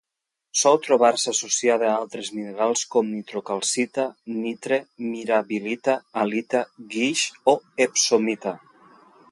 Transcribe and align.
Sol 0.59 0.77
trobar-se 0.85 1.29
associada 1.33 1.87
a 1.89 1.97
altres 1.97 2.31
minerals 2.37 2.83
com: 2.95 3.11
nitrocalcita, 3.17 4.07
nitre, 4.39 4.81
mirabilita, 5.11 5.97
halita, 6.23 6.65
guix 6.97 7.29
o 7.55 7.59
epsomita. 7.89 8.59